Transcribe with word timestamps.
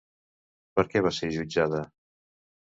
Per 0.79 0.85
què 0.93 1.03
va 1.09 1.11
ser 1.17 1.29
jutjada? 1.37 1.83